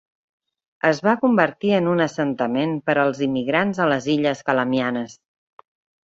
[0.87, 5.15] Es va convertir en un assentament per als immigrants a les illes Calamianes.